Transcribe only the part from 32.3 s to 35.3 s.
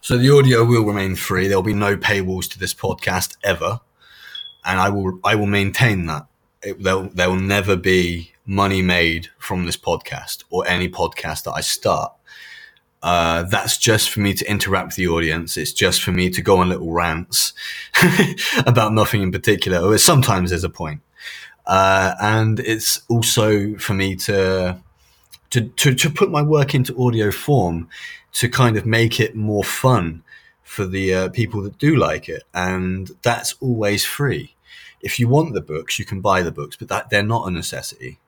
And that's always free. If you